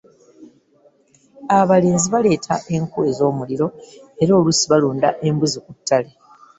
[1.59, 3.67] Abalenzi baleeta enku ez'omuliro,
[4.21, 6.11] era oluusi balunda embuzi ku ttale.